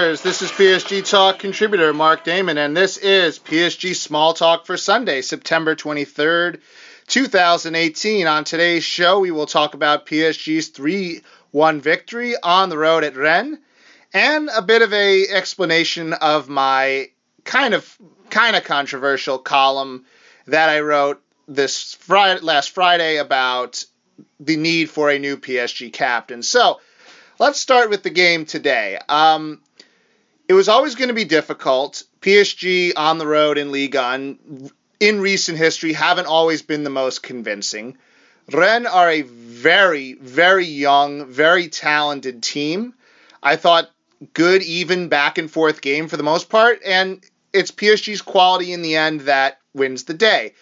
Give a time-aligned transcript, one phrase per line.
[0.00, 0.22] Listeners.
[0.22, 5.20] This is PSG Talk contributor Mark Damon, and this is PSG Small Talk for Sunday,
[5.20, 6.60] September 23rd,
[7.06, 8.26] 2018.
[8.26, 11.20] On today's show, we will talk about PSG's 3
[11.50, 13.58] 1 victory on the road at Rennes
[14.14, 17.10] and a bit of a explanation of my
[17.44, 17.98] kind of
[18.30, 20.06] kind of controversial column
[20.46, 23.84] that I wrote this Friday, last Friday about
[24.38, 26.42] the need for a new PSG captain.
[26.42, 26.80] So,
[27.38, 28.98] let's start with the game today.
[29.06, 29.60] Um,
[30.50, 32.02] it was always going to be difficult.
[32.22, 37.22] PSG on the road in Ligue 1 in recent history haven't always been the most
[37.22, 37.96] convincing.
[38.50, 42.94] Rennes are a very, very young, very talented team.
[43.40, 43.92] I thought
[44.32, 48.82] good, even back and forth game for the most part, and it's PSG's quality in
[48.82, 50.54] the end that wins the day.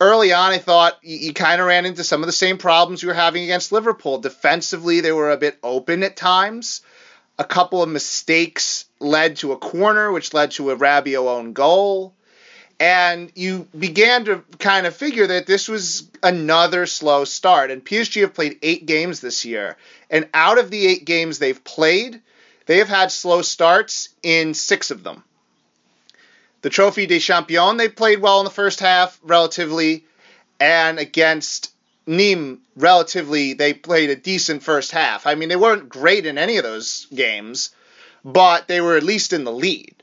[0.00, 3.02] Early on, I thought you, you kind of ran into some of the same problems
[3.02, 4.20] you were having against Liverpool.
[4.20, 6.80] Defensively, they were a bit open at times.
[7.38, 12.14] A couple of mistakes led to a corner, which led to a Rabiot own goal.
[12.80, 17.70] And you began to kind of figure that this was another slow start.
[17.70, 19.76] And PSG have played eight games this year.
[20.10, 22.20] And out of the eight games they've played,
[22.66, 25.22] they have had slow starts in six of them.
[26.62, 30.04] The Trophy des Champions, they played well in the first half, relatively.
[30.58, 31.72] And against
[32.06, 35.26] Nîmes, relatively, they played a decent first half.
[35.26, 37.70] I mean, they weren't great in any of those games,
[38.24, 39.94] but they were at least in the lead.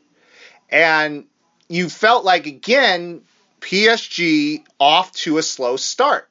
[0.70, 1.26] And
[1.68, 3.22] you felt like, again,
[3.62, 6.30] PSG off to a slow start.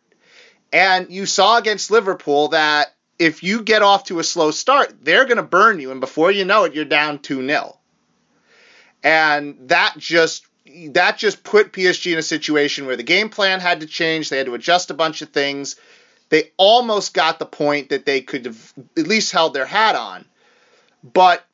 [0.72, 5.24] And you saw against Liverpool that if you get off to a slow start, they're
[5.24, 5.90] going to burn you.
[5.90, 7.78] And before you know it, you're down 2 0.
[9.02, 10.44] And that just
[10.90, 14.28] that just put PSG in a situation where the game plan had to change.
[14.28, 15.76] They had to adjust a bunch of things.
[16.28, 20.26] They almost got the point that they could have at least held their hat on.
[21.02, 21.44] But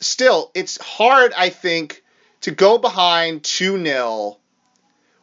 [0.00, 2.02] still, it's hard, I think,
[2.42, 4.38] to go behind 2 0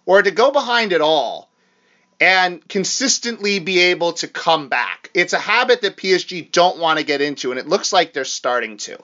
[0.05, 1.49] or to go behind at all
[2.19, 5.09] and consistently be able to come back.
[5.13, 8.25] It's a habit that PSG don't want to get into, and it looks like they're
[8.25, 8.97] starting to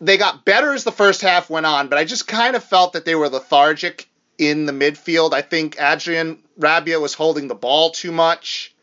[0.00, 2.92] they got better as the first half went on, but I just kind of felt
[2.92, 5.32] that they were lethargic in the midfield.
[5.32, 8.74] I think Adrien Rabiot was holding the ball too much,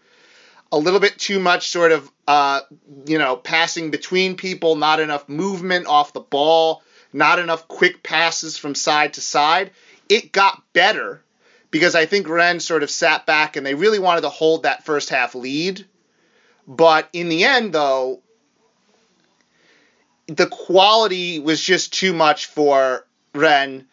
[0.76, 2.60] a little bit too much sort of, uh,
[3.06, 8.58] you know, passing between people, not enough movement off the ball, not enough quick passes
[8.58, 9.72] from side to side.
[10.10, 11.24] It got better
[11.72, 14.84] because I think Rennes sort of sat back and they really wanted to hold that
[14.84, 15.86] first half lead.
[16.68, 18.22] But in the end, though,
[20.28, 23.86] the quality was just too much for Rennes.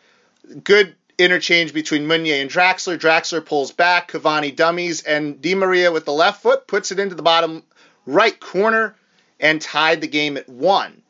[0.64, 2.98] Good interchange between Meunier and Draxler.
[2.98, 7.14] Draxler pulls back, Cavani dummies, and Di Maria with the left foot puts it into
[7.14, 7.62] the bottom
[8.06, 8.94] right corner
[9.40, 11.02] and tied the game at one.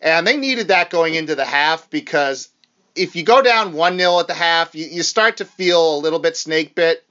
[0.00, 2.48] And they needed that going into the half because
[2.94, 6.00] if you go down 1 0 at the half, you, you start to feel a
[6.00, 7.02] little bit snake bit.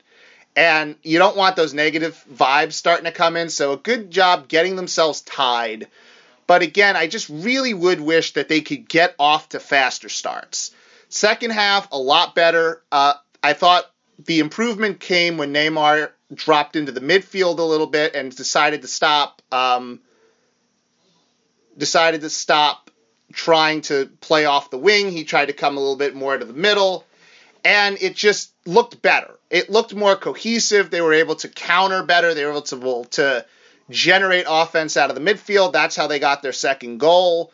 [0.58, 3.50] And you don't want those negative vibes starting to come in.
[3.50, 5.88] So, a good job getting themselves tied
[6.48, 10.72] but again, I just really would wish that they could get off to faster starts.
[11.10, 12.82] Second half, a lot better.
[12.92, 13.86] Uh, I thought
[14.24, 18.88] the improvement came when Neymar dropped into the midfield a little bit and decided to
[18.88, 19.42] stop.
[19.52, 20.02] Um,
[21.78, 22.90] decided to stop
[23.34, 25.12] trying to play off the wing.
[25.12, 27.06] He tried to come a little bit more to the middle,
[27.64, 29.38] and it just looked better.
[29.50, 30.90] It looked more cohesive.
[30.90, 32.34] They were able to counter better.
[32.34, 33.46] They were able to, to
[33.90, 35.74] generate offense out of the midfield.
[35.74, 37.52] That's how they got their second goal.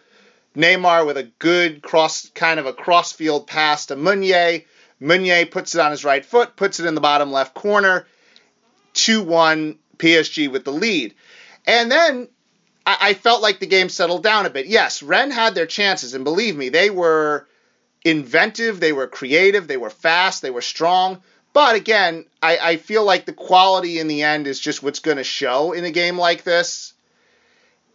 [0.55, 4.61] Neymar with a good cross, kind of a crossfield pass to Meunier.
[4.99, 8.05] Meunier puts it on his right foot, puts it in the bottom left corner.
[8.93, 11.13] 2 1 PSG with the lead.
[11.65, 12.27] And then
[12.85, 14.65] I, I felt like the game settled down a bit.
[14.65, 17.47] Yes, Rennes had their chances, and believe me, they were
[18.03, 21.21] inventive, they were creative, they were fast, they were strong.
[21.53, 25.17] But again, I, I feel like the quality in the end is just what's going
[25.17, 26.90] to show in a game like this.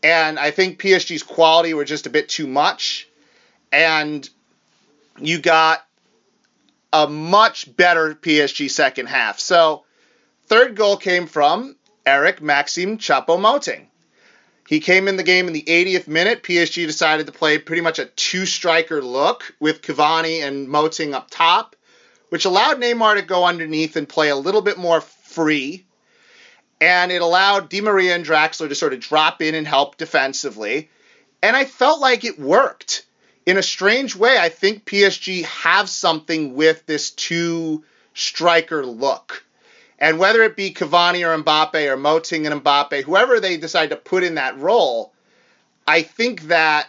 [0.02, 3.08] And I think PSG's quality were just a bit too much.
[3.72, 4.28] And
[5.18, 5.84] you got
[6.92, 9.38] a much better PSG second half.
[9.40, 9.84] So,
[10.46, 13.86] third goal came from Eric Maxim Choupo-Moting.
[14.68, 16.42] He came in the game in the 80th minute.
[16.42, 21.28] PSG decided to play pretty much a two striker look with Cavani and Moting up
[21.30, 21.76] top
[22.28, 25.86] which allowed Neymar to go underneath and play a little bit more free.
[26.80, 30.90] And it allowed Di Maria and Draxler to sort of drop in and help defensively.
[31.42, 33.06] And I felt like it worked.
[33.46, 39.44] In a strange way, I think PSG have something with this two striker look.
[39.98, 43.96] And whether it be Cavani or Mbappe or Moting and Mbappe, whoever they decide to
[43.96, 45.12] put in that role,
[45.86, 46.88] I think that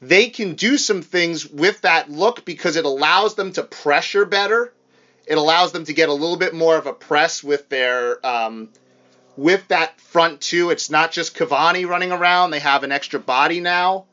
[0.00, 4.72] they can do some things with that look because it allows them to pressure better.
[5.26, 8.68] It allows them to get a little bit more of a press with their um,
[9.36, 10.70] with that front two.
[10.70, 14.06] It's not just Cavani running around; they have an extra body now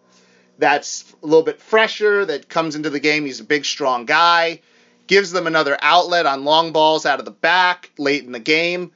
[0.58, 2.26] that's a little bit fresher.
[2.26, 3.26] That comes into the game.
[3.26, 4.62] He's a big, strong guy.
[5.08, 8.92] Gives them another outlet on long balls out of the back late in the game.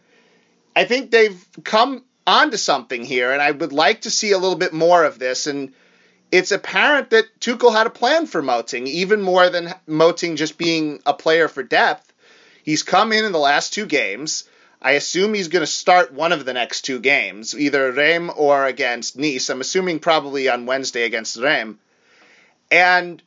[0.75, 4.57] I think they've come onto something here, and I would like to see a little
[4.57, 5.47] bit more of this.
[5.47, 5.73] And
[6.31, 11.01] it's apparent that Tuchel had a plan for Moting, even more than Moting just being
[11.05, 12.13] a player for depth.
[12.63, 14.43] He's come in in the last two games.
[14.81, 18.65] I assume he's going to start one of the next two games, either Reims or
[18.65, 19.49] against Nice.
[19.49, 21.77] I'm assuming probably on Wednesday against Reims.
[22.69, 23.21] And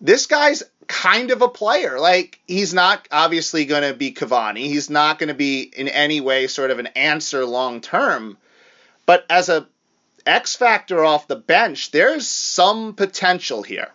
[0.00, 2.00] this guy's kind of a player.
[2.00, 4.64] Like, he's not obviously going to be Cavani.
[4.64, 8.36] He's not going to be in any way sort of an answer long term.
[9.06, 9.68] But as a
[10.26, 13.88] X factor off the bench, there's some potential here.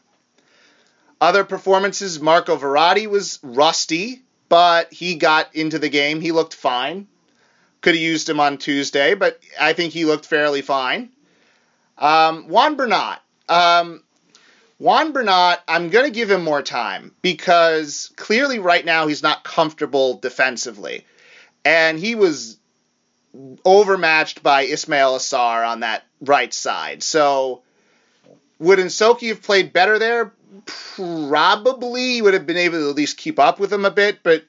[1.19, 6.21] Other performances, Marco Verratti was rusty, but he got into the game.
[6.21, 7.07] He looked fine.
[7.81, 11.09] Could have used him on Tuesday, but I think he looked fairly fine.
[11.97, 13.19] Um, Juan Bernat.
[13.49, 14.03] Um,
[14.79, 19.43] Juan Bernat, I'm going to give him more time because clearly right now he's not
[19.43, 21.05] comfortable defensively.
[21.65, 22.59] And he was
[23.65, 27.03] overmatched by Ismaila Sarr on that right side.
[27.03, 27.63] So
[28.59, 30.33] would Nsoki have played better there?
[30.65, 34.45] Probably would have been able to at least keep up with him a bit, but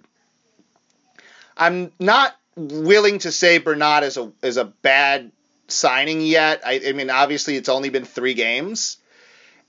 [1.57, 5.33] I'm not willing to say Bernat is a is a bad
[5.67, 6.63] signing yet.
[6.65, 8.99] I, I mean, obviously it's only been three games,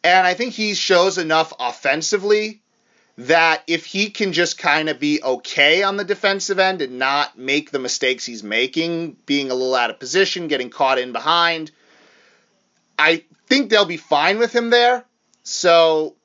[0.04, 2.62] and I think he shows enough offensively
[3.18, 7.38] that if he can just kind of be okay on the defensive end and not
[7.38, 11.70] make the mistakes he's making, being a little out of position, getting caught in behind,
[12.98, 15.04] I think they'll be fine with him there.
[15.44, 16.16] So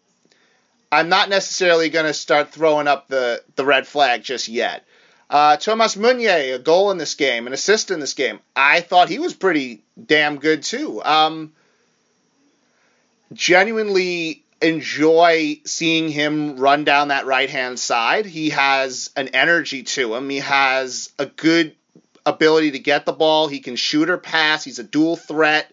[0.94, 4.86] I'm not necessarily going to start throwing up the, the red flag just yet.
[5.28, 8.38] Uh, Thomas Meunier, a goal in this game, an assist in this game.
[8.54, 11.02] I thought he was pretty damn good too.
[11.02, 11.52] Um,
[13.32, 18.26] genuinely enjoy seeing him run down that right hand side.
[18.26, 20.30] He has an energy to him.
[20.30, 21.74] He has a good
[22.24, 23.48] ability to get the ball.
[23.48, 24.64] He can shoot or pass.
[24.64, 25.70] He's a dual threat.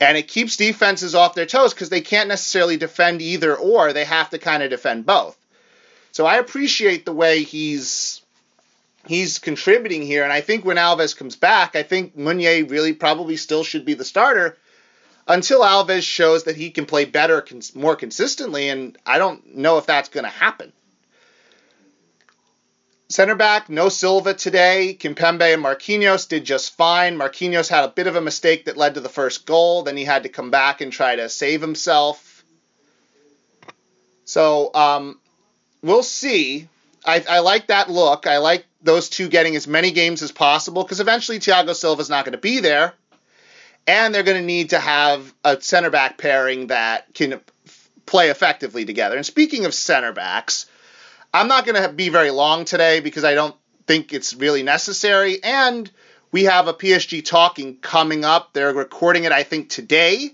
[0.00, 3.92] And it keeps defenses off their toes because they can't necessarily defend either or.
[3.92, 5.36] They have to kind of defend both.
[6.12, 8.22] So I appreciate the way he's
[9.06, 10.22] he's contributing here.
[10.22, 13.94] And I think when Alves comes back, I think Meunier really probably still should be
[13.94, 14.56] the starter
[15.26, 19.86] until Alves shows that he can play better, more consistently, and I don't know if
[19.86, 20.72] that's going to happen.
[23.10, 24.96] Center back, no Silva today.
[24.98, 27.16] Kimpembe and Marquinhos did just fine.
[27.16, 29.82] Marquinhos had a bit of a mistake that led to the first goal.
[29.82, 32.44] Then he had to come back and try to save himself.
[34.26, 35.18] So um,
[35.82, 36.68] we'll see.
[37.02, 38.26] I, I, like that look.
[38.26, 42.26] I like those two getting as many games as possible because eventually Thiago Silva's not
[42.26, 42.92] going to be there
[43.86, 47.40] and they're going to need to have a center back pairing that can
[48.04, 49.16] play effectively together.
[49.16, 50.66] And speaking of center backs,
[51.38, 53.54] I'm not going to be very long today because I don't
[53.86, 55.40] think it's really necessary.
[55.40, 55.88] And
[56.32, 58.52] we have a PSG talking coming up.
[58.52, 60.32] They're recording it, I think, today.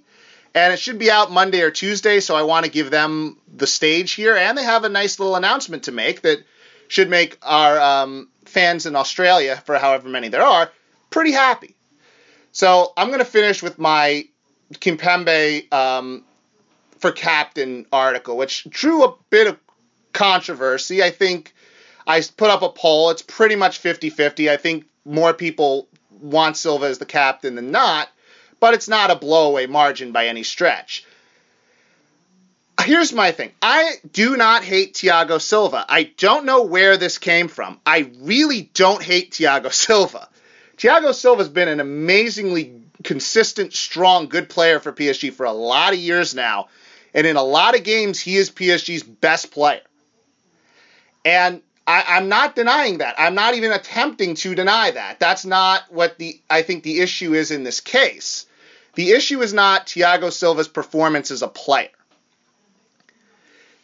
[0.55, 3.67] And it should be out Monday or Tuesday, so I want to give them the
[3.67, 4.35] stage here.
[4.35, 6.43] And they have a nice little announcement to make that
[6.89, 10.73] should make our um, fans in Australia, for however many there are,
[11.11, 11.77] pretty happy.
[12.53, 14.27] So I'm going to finish with my
[14.73, 16.25] Kimpembe um,
[16.99, 19.64] for captain article, which drew a bit of
[20.15, 21.03] controversy.
[21.03, 21.53] I think
[22.07, 23.11] I put up a poll.
[23.11, 24.51] It's pretty much 50 50.
[24.51, 28.09] I think more people want Silva as the captain than not,
[28.61, 31.05] but it's not a blowaway margin by any stretch.
[32.83, 33.53] Here's my thing.
[33.63, 35.87] I do not hate Thiago Silva.
[35.89, 37.81] I don't know where this came from.
[37.87, 40.29] I really don't hate Thiago Silva.
[40.77, 45.99] Thiago Silva's been an amazingly consistent, strong, good player for PSG for a lot of
[45.99, 46.69] years now.
[47.15, 49.83] And in a lot of games, he is PSG's best player.
[51.25, 53.15] And I, am not denying that.
[53.19, 55.21] I'm not even attempting to deny that.
[55.21, 58.47] That's not what the I think the issue is in this case.
[58.95, 61.89] The issue is not Thiago Silva's performance as a player.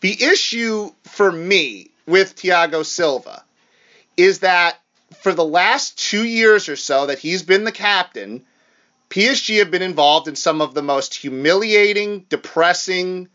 [0.00, 3.44] The issue for me with Thiago Silva
[4.16, 4.78] is that
[5.20, 8.44] for the last two years or so that he's been the captain,
[9.10, 13.28] PSG have been involved in some of the most humiliating, depressing,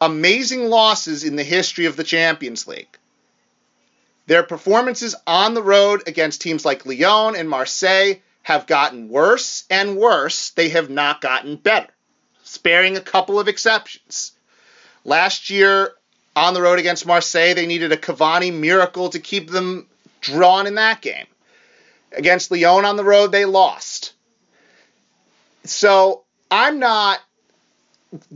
[0.00, 2.98] amazing losses in the history of the Champions League.
[4.26, 9.96] Their performances on the road against teams like Lyon and Marseille have gotten worse and
[9.96, 10.50] worse.
[10.50, 11.88] They have not gotten better.
[12.42, 14.32] sparing a couple of exceptions.
[15.04, 15.92] Last year
[16.36, 19.88] on the road against Marseille, they needed a Cavani miracle to keep them
[20.20, 21.26] drawn in that game.
[22.12, 24.12] Against Lyon on the road, they lost.
[25.64, 27.20] So I'm not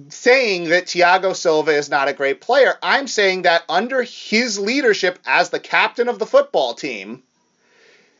[0.08, 2.76] saying that Thiago Silva is not a great player.
[2.82, 7.23] I'm saying that under his leadership as the captain of the football team,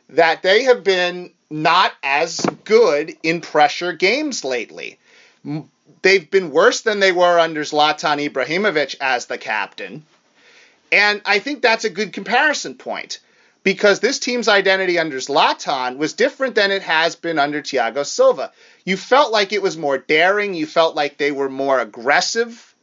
[0.09, 4.99] that they have been not as good in pressure games lately.
[6.01, 10.05] They've been worse than they were under Zlatan Ibrahimovic as the captain.
[10.91, 13.19] And I think that's a good comparison point
[13.63, 18.51] because this team's identity under Zlatan was different than it has been under Thiago Silva.
[18.89, 22.73] You felt like it was more daring, you felt like they were more aggressive.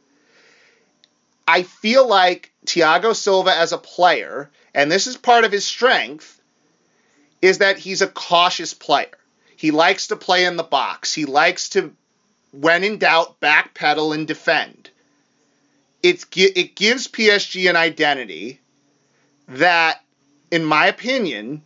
[1.45, 6.39] I feel like Thiago Silva as a player, and this is part of his strength,
[7.41, 9.17] is that he's a cautious player.
[9.57, 11.13] He likes to play in the box.
[11.13, 11.93] He likes to,
[12.51, 14.89] when in doubt, backpedal and defend.
[16.01, 18.61] It's, it gives PSG an identity
[19.49, 20.01] that
[20.51, 21.63] in my opinion,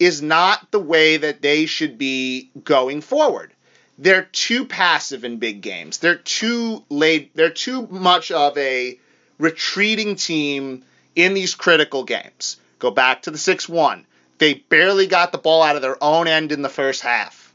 [0.00, 3.52] is not the way that they should be going forward.
[3.98, 5.98] They're too passive in big games.
[5.98, 7.34] They're too late.
[7.34, 8.98] They're too much of a
[9.38, 10.84] retreating team
[11.14, 12.58] in these critical games.
[12.78, 14.06] Go back to the 6 1.
[14.38, 17.54] They barely got the ball out of their own end in the first half.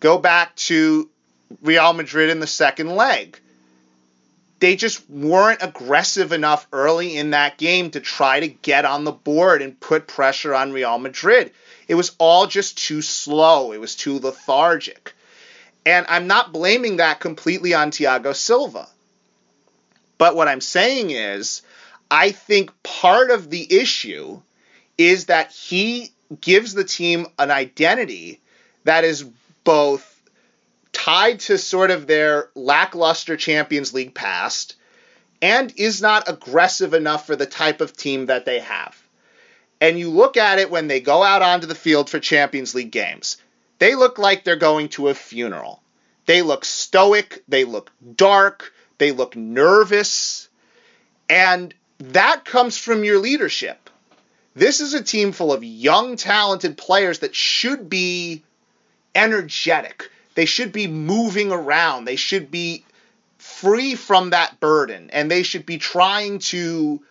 [0.00, 1.08] Go back to
[1.62, 3.38] Real Madrid in the second leg
[4.62, 9.10] they just weren't aggressive enough early in that game to try to get on the
[9.10, 11.50] board and put pressure on Real Madrid.
[11.92, 13.72] It was all just too slow.
[13.72, 15.14] It was too lethargic.
[15.84, 18.88] And I'm not blaming that completely on Thiago Silva.
[20.16, 21.60] But what I'm saying is,
[22.10, 24.40] I think part of the issue
[24.96, 28.40] is that he gives the team an identity
[28.84, 29.24] that is
[29.62, 30.18] both
[30.92, 34.76] tied to sort of their lackluster Champions League past
[35.42, 39.01] and is not aggressive enough for the type of team that they have.
[39.82, 42.92] And you look at it when they go out onto the field for Champions League
[42.92, 43.36] games.
[43.80, 45.82] They look like they're going to a funeral.
[46.24, 50.48] They look stoic, they look dark, they look nervous,
[51.28, 53.90] and that comes from your leadership.
[54.54, 58.44] This is a team full of young, talented players that should be
[59.16, 60.12] energetic.
[60.36, 62.04] They should be moving around.
[62.04, 62.84] They should be
[63.38, 67.02] free from that burden and they should be trying to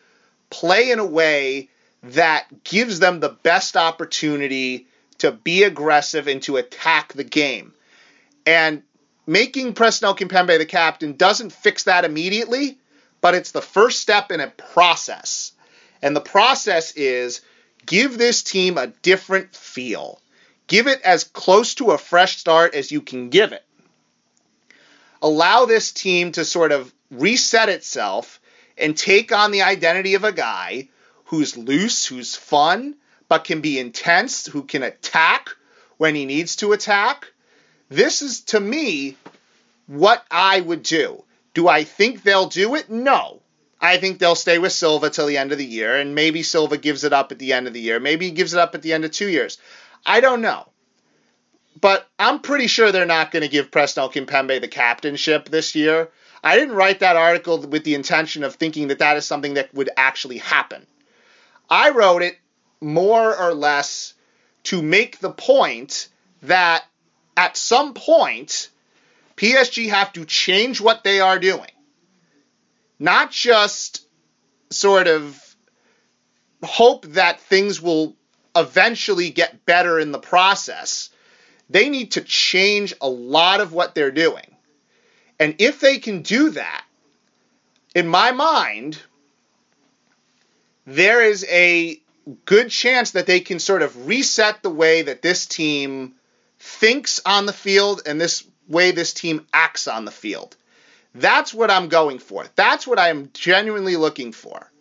[0.49, 1.67] play in a way
[2.03, 4.87] that gives them the best opportunity
[5.19, 7.73] to be aggressive and to attack the game.
[8.45, 8.81] And
[9.27, 12.77] making Presnel Kimpembe the captain doesn't fix that immediately,
[13.21, 15.51] but it's the first step in a process.
[16.01, 17.41] And the process is
[17.85, 20.19] give this team a different feel.
[20.65, 23.63] Give it as close to a fresh start as you can give it.
[25.21, 28.39] Allow this team to sort of reset itself
[28.75, 30.89] and take on the identity of a guy
[31.31, 32.93] who's loose, who's fun,
[33.29, 35.47] but can be intense, who can attack
[35.95, 37.31] when he needs to attack.
[37.87, 39.15] This is, to me,
[39.87, 41.23] what I would do.
[41.53, 42.89] Do I think they'll do it?
[42.89, 43.41] No.
[43.79, 46.75] I think they'll stay with Silva till the end of the year, and maybe Silva
[46.77, 48.01] gives it up at the end of the year.
[48.01, 49.57] Maybe he gives it up at the end of two years.
[50.05, 50.67] I don't know.
[51.79, 56.09] But I'm pretty sure they're not going to give Presnel Kimpembe the captainship this year.
[56.43, 59.73] I didn't write that article with the intention of thinking that that is something that
[59.73, 60.85] would actually happen.
[61.71, 62.37] I wrote it
[62.81, 64.13] more or less
[64.63, 66.09] to make the point
[66.43, 66.83] that
[67.37, 68.69] at some point,
[69.37, 71.71] PSG have to change what they are doing.
[72.99, 74.05] Not just
[74.69, 75.41] sort of
[76.61, 78.15] hope that things will
[78.55, 81.09] eventually get better in the process.
[81.69, 84.55] They need to change a lot of what they're doing.
[85.39, 86.83] And if they can do that,
[87.95, 88.99] in my mind,
[90.85, 92.01] there is a
[92.45, 96.13] good chance that they can sort of reset the way that this team
[96.59, 100.55] thinks on the field and this way this team acts on the field.
[101.13, 102.45] That's what I'm going for.
[102.55, 104.71] That's what I am genuinely looking for.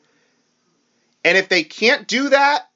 [1.25, 2.71] And if they can't do that,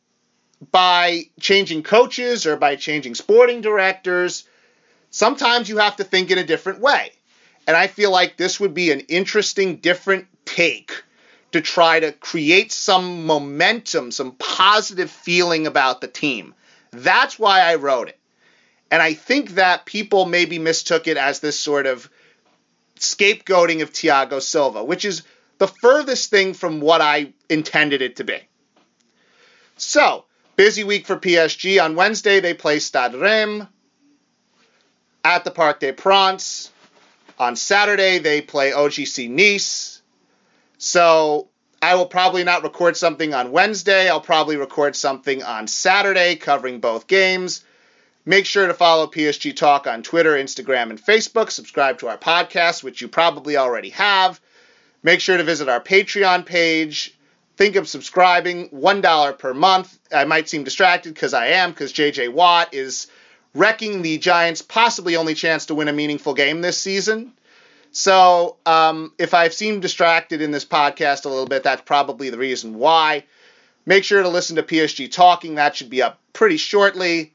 [0.70, 4.44] by changing coaches or by changing sporting directors.
[5.10, 7.12] Sometimes you have to think in a different way.
[7.66, 11.02] And I feel like this would be an interesting, different take
[11.54, 16.54] to try to create some momentum, some positive feeling about the team.
[16.90, 18.18] That's why I wrote it.
[18.90, 22.08] And I think that people maybe mistook it as this sort of
[22.98, 25.22] scapegoating of Thiago Silva, which is
[25.58, 28.38] the furthest thing from what I intended it to be.
[29.76, 31.82] So, Busy week for PSG.
[31.82, 33.66] On Wednesday, they play Stade Reims
[35.24, 36.70] at the Parc des Princes.
[37.38, 39.93] On Saturday, they play OGC Nice.
[40.78, 41.48] So
[41.80, 44.08] I will probably not record something on Wednesday.
[44.08, 47.64] I'll probably record something on Saturday covering both games.
[48.26, 51.50] Make sure to follow PSG Talk on Twitter, Instagram, and Facebook.
[51.50, 54.40] Subscribe to our podcast, which you probably already have.
[55.02, 57.14] Make sure to visit our Patreon page.
[57.58, 59.98] Think of subscribing, $1 per month.
[60.10, 63.08] I might seem distracted because I am, because JJ Watt is
[63.54, 67.34] wrecking the Giants' possibly only chance to win a meaningful game this season.
[67.94, 72.36] So um, if I've seemed distracted in this podcast a little bit, that's probably the
[72.36, 73.22] reason why.
[73.86, 75.54] Make sure to listen to PSG Talking.
[75.54, 77.34] That should be up pretty shortly.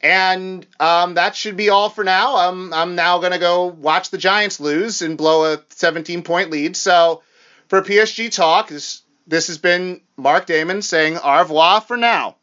[0.00, 2.36] And um, that should be all for now.
[2.36, 6.50] I'm, I'm now going to go watch the Giants lose and blow a 17 point
[6.50, 6.76] lead.
[6.76, 7.22] So
[7.66, 12.36] for PSG Talk, this, this has been Mark Damon saying au revoir for now.